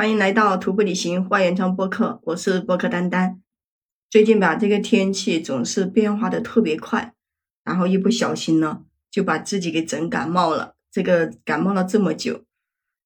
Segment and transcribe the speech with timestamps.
[0.00, 3.42] 欢迎来到徒步旅行花园装播客，我是播客丹丹。
[4.08, 7.12] 最近吧，这个天气总是变化的特别快，
[7.64, 10.74] 然后一不小心呢，就把自己给整感冒了。
[10.90, 12.46] 这个感冒了这么久，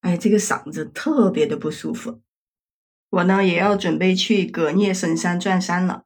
[0.03, 2.21] 哎，这个嗓子特别的不舒服。
[3.11, 6.05] 我呢也要准备去葛聂神山转山了。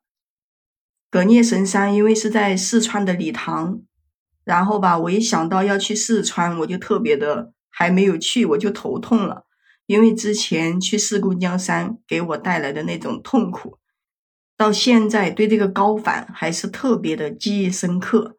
[1.11, 3.82] 葛聂神山因为是在四川的理塘，
[4.43, 9.45] 然后吧，我一想到要去四川，我就特别的还没有去，我就头痛了。
[9.89, 13.79] 因为之前去四姑娘山给我带来的那种痛苦，
[14.55, 18.37] 到现在对这个高反还是特别的记忆深刻。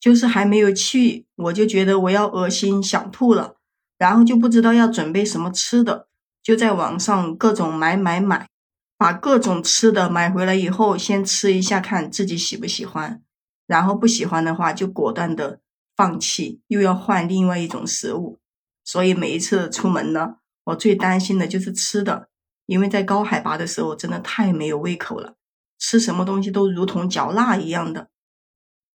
[0.00, 3.54] 就是还没有去，我就觉得我要恶心想吐了，
[3.98, 6.08] 然后就不知道要准备什么吃的，
[6.42, 8.48] 就在网上各种买买买，
[8.96, 13.22] 把各种吃的买回来以后，先吃一下看自己喜不喜欢，
[13.66, 15.60] 然后不喜欢的话就果断的
[15.94, 18.38] 放弃，又要换另外一种食物。
[18.82, 20.38] 所以每一次出门呢。
[20.64, 22.28] 我最担心的就是吃的，
[22.66, 25.36] 因为在高海拔的时候真的太没有胃口了，
[25.78, 28.10] 吃什么东西都如同嚼蜡一样的。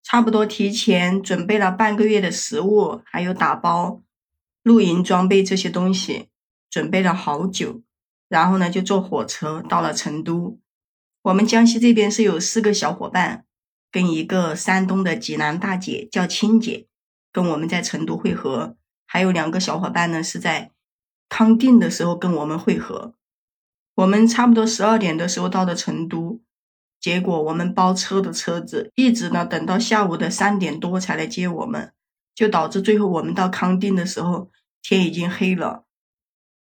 [0.03, 4.01] 差不多提前准备了半个月的食物，还有打包、
[4.63, 6.29] 露营装备这些东西，
[6.69, 7.81] 准备了好久。
[8.29, 10.59] 然后呢，就坐火车到了成都。
[11.23, 13.45] 我们江西这边是有四个小伙伴，
[13.91, 16.87] 跟一个山东的济南大姐叫青姐，
[17.33, 18.77] 跟我们在成都会合。
[19.05, 20.71] 还有两个小伙伴呢，是在。
[21.29, 23.13] 康定的时候跟我们会合，
[23.95, 26.41] 我们差不多十二点的时候到的成都，
[26.99, 31.93] 结果我们包车的车子一直呢等到下午的三点多才来接我们，
[32.33, 34.49] 就导致最后我们到康定的时候
[34.81, 35.85] 天已经黑了，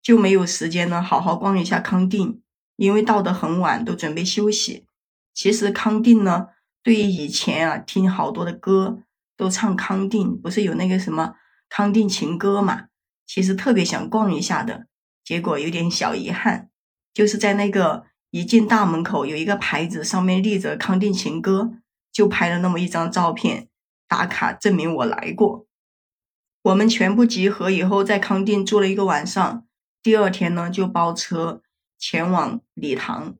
[0.02, 2.42] 就没有时间呢好好逛一下康定，
[2.78, 4.86] 因为到的很晚都准备休息。
[5.34, 6.48] 其实康定呢，
[6.84, 9.00] 对于以前啊听好多的歌
[9.36, 11.36] 都唱康定，不是有那个什么
[11.68, 12.86] 康定情歌嘛？
[13.26, 14.88] 其实特别想逛一下的，
[15.24, 16.70] 结果有点小遗憾，
[17.14, 21.74] 就是在那个一进大门口有一个牌子，上面立着“康定情歌”，
[22.12, 23.70] 就拍了那么一张照片
[24.08, 25.66] 打卡，证明我来过。
[26.64, 29.66] 我们全部集合以后，在康定住了一个晚上，
[30.02, 31.62] 第二天呢就包车
[31.98, 33.36] 前往理塘。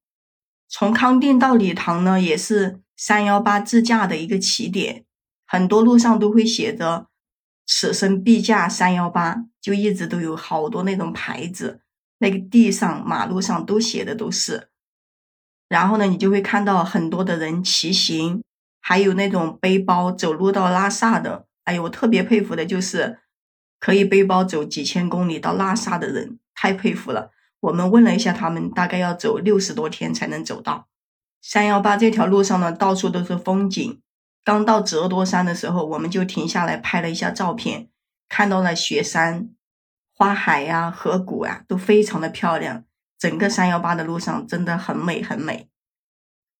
[0.68, 5.06] 从康定到理塘呢，也是三幺八自驾的一个起点，
[5.46, 7.08] 很多路上都会写着。
[7.66, 11.82] 此生必驾三幺八，就一直都有好多那种牌子，
[12.20, 14.70] 那个地上、马路上都写的都是。
[15.70, 18.44] 然后呢，你就会看到很多的人骑行，
[18.82, 21.48] 还有那种背包走路到拉萨的。
[21.64, 23.20] 哎呦，我特别佩服的就是
[23.80, 27.32] 可以背包走几千公里到拉萨的人，太佩服了。
[27.62, 30.90] 我们问了一下他们，大概要走六十多天才能走到
[31.42, 34.02] 三幺八这条路上呢，到处都是风景。
[34.44, 37.88] 刚到折多山的时候，我们就停下来拍了一下照片，
[38.28, 39.50] 看到了雪山、
[40.14, 42.84] 花海呀、河谷啊，都非常的漂亮。
[43.18, 45.70] 整个三幺八的路上真的很美很美。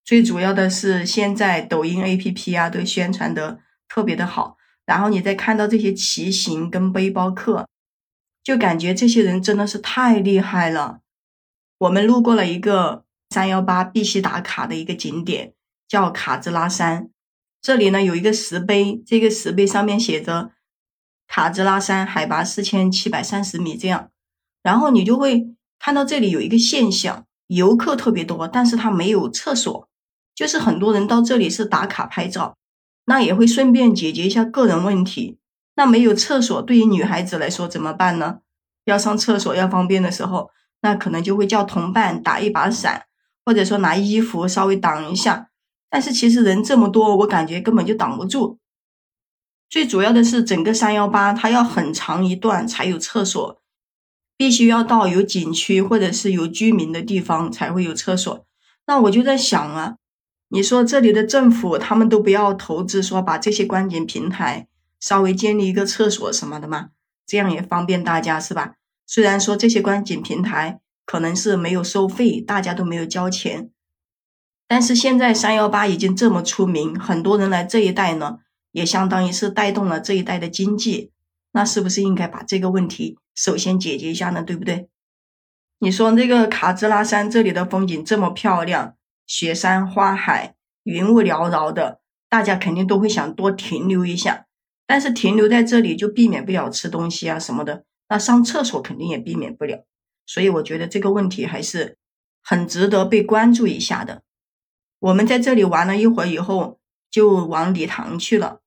[0.06, 4.58] 最主要的是，现在抖音 APP 啊都宣传的特别的好。
[4.86, 7.68] 然后你再看到这些骑行跟背包客，
[8.44, 11.00] 就感觉这些人真的是太厉害了。
[11.78, 15.54] 我们路过了一个三幺八必须打卡的一个景点，
[15.88, 17.10] 叫卡兹拉山。
[17.64, 20.52] 这里呢有一个石碑，这个石碑上面写着
[21.30, 24.10] “卡兹拉山海拔四千七百三十米”这样，
[24.62, 29.88] 然后你就会看到这里有一个现象，游客特别多，但是他没有厕所，
[30.36, 32.58] 就是很多人到这里是打卡拍照，
[33.06, 35.40] 那也会顺便解决一下个人问题。
[35.76, 38.40] 那没有厕所，对于女孩子来说怎么办呢？
[38.84, 43.06] 要上厕所要方便的时候，那可能就会叫同伴打一把伞，
[43.46, 45.48] 或者说拿衣服稍微挡一下。
[45.94, 48.58] 但是其实人这么多，我感觉根本就挡不住。
[49.70, 53.62] 最主要的是，整个三幺八它要很长一段才有厕所，
[54.36, 58.44] 必须要到有景区或者是有居民的地方才会有厕所。
[58.88, 59.98] 那我就在想啊，
[60.48, 64.68] 你说这里的政府他们都不要投资，说把这些观景平台
[65.00, 66.88] 稍微建立一个厕所什么的吗？
[67.28, 68.74] 这样也方便大家是吧？
[69.06, 73.70] 虽然说这些观景平台可能是没有收费，大家都没有交钱。
[74.68, 78.40] 但是现在三幺八已经这么出名，很多人来这一带呢，
[78.72, 81.12] 也相当于是带动了这一带的经济。
[81.52, 84.42] 那是不是应该把这个问题首先解决一下呢？
[84.42, 84.90] 对不对？
[85.78, 88.96] 你说那个卡兹拉山这里的风景这么漂亮，
[89.28, 92.00] 雪山花海，云雾缭绕的，
[92.30, 94.48] 大家肯定都会想多停留一下。
[94.88, 99.86] 但是停留在这里就避免不了吃东西啊什么的，那上厕所肯定也避免不了。
[100.26, 101.98] 所以我觉得这个问题还是
[102.42, 104.24] 很值得被关注一下的。
[105.04, 106.80] 我们在这里玩了一会儿以后，
[107.12, 108.62] 就往礼堂去了。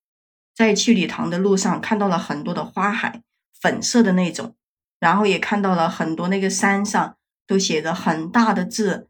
[0.55, 3.23] 在去礼堂的路上，看到了很多的花海，
[3.59, 4.55] 粉色的那种，
[5.01, 7.17] 然后也看到了很多那个山上
[7.47, 9.09] 都写着很大的字，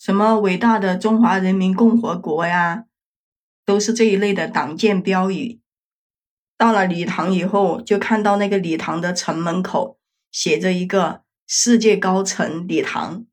[0.00, 2.86] 什么伟大的中华人民共和国呀，
[3.64, 5.60] 都是这一类的党建标语。
[6.58, 10.00] 到了礼堂以后，就看到那个礼堂的城门口
[10.32, 13.26] 写着一个“世界高层礼堂”。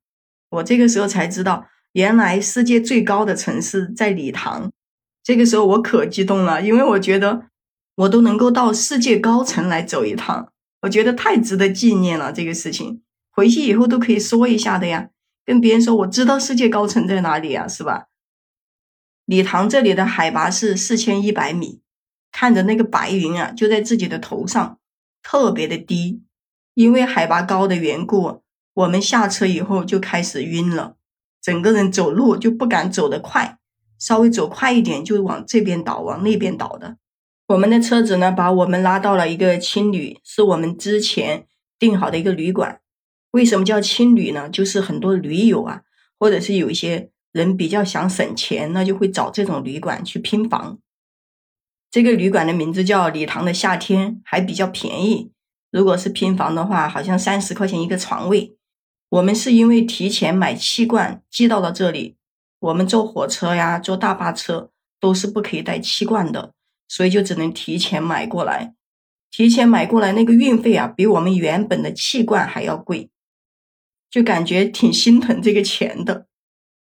[0.49, 4.71] 我这个时候才知道，原来世界最高的城市在礼堂。
[5.23, 7.47] 这个时候我可激动了，因为我觉得
[7.95, 10.51] 我都能够到世界高层来走一趟，
[10.83, 12.31] 我觉得太值得纪念了。
[12.31, 13.01] 这个事情
[13.31, 15.09] 回去以后都可以说一下的呀，
[15.43, 18.05] 跟别人说我知道世界高层在哪里呀，是吧？
[19.25, 21.81] 礼堂这里的海拔是四千一百米。
[22.31, 24.77] 看着那个白云啊，就在自己的头上，
[25.23, 26.21] 特别的低。
[26.75, 28.43] 因为海拔高的缘故，
[28.75, 30.97] 我们下车以后就开始晕了，
[31.47, 33.57] 整个人走路就不敢走得快，
[33.97, 36.97] 稍微走快一点就往这边倒，往那边倒的。
[37.47, 41.47] 我们的车子呢，把我们拉到了一个青旅，是我们之前
[41.79, 42.81] 订好的一个旅馆。
[43.31, 44.49] 为什么叫青旅呢？
[44.49, 45.83] 就是很多驴友啊，
[46.19, 50.77] 或者是有一些人比较想省钱，那就会找这种旅馆去拼房。
[51.89, 55.31] 这个旅馆的名字叫礼堂的夏天，还比较便宜。
[55.71, 58.56] 如果是拼房的话，好像三十块钱一个床位。
[59.09, 62.17] 我们是因为提前买气罐寄到了这里，
[62.59, 66.53] 我们坐火车呀、坐大巴车都是不可以带气罐的，
[66.87, 68.73] 所以就只能提前买过来。
[69.31, 73.09] 提前买过来那个运费啊，比我们原本的气罐还要贵，
[74.09, 76.27] 就感觉挺心疼这个钱的。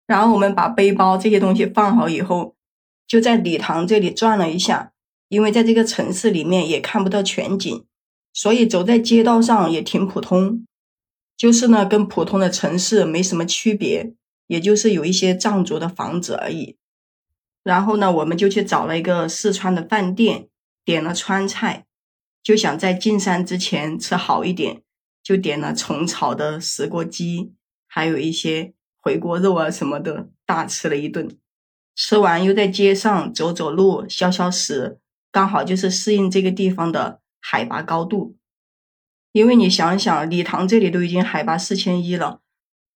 [0.05, 2.55] 然后我们把背包这些东西放好以后。
[3.07, 4.91] 就在礼堂这里转了一下，
[5.29, 7.85] 因为在这个城市里面也看不到全景，
[8.33, 10.65] 所以走在街道上也挺普通，
[11.37, 14.13] 就是呢跟普通的城市没什么区别，
[14.47, 16.77] 也就是有一些藏族的房子而已。
[17.63, 20.47] 然后呢，我们就去找了一个四川的饭店，
[20.83, 21.85] 点了川菜，
[22.43, 24.83] 就想在进山之前吃好一点，
[25.23, 27.53] 就点了虫草的石锅鸡，
[27.87, 31.37] 还有一些回锅肉啊什么的，大吃了一顿。
[31.95, 34.99] 吃完又在街上走走路、消消食，
[35.31, 38.35] 刚好就是适应这个地方的海拔高度。
[39.35, 42.39] 因为你想想，礼堂这里都已经海拔四千一了，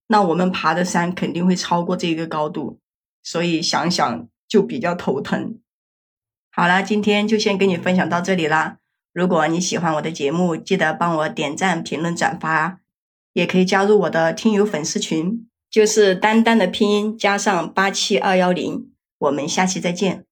[0.08, 2.80] 那我们爬的山肯定会超过这个高度，
[3.22, 5.60] 所以想想就比较头疼。
[6.50, 8.78] 好了，今天就先跟你分享到这里啦。
[9.12, 12.80] 如果你喜欢我的节目，记得帮我点赞、评论、转发，
[13.34, 15.46] 也可以加入我的听友粉丝群。
[15.70, 20.24] 就是丹丹的拼音加上八七二幺零，我们下期再见。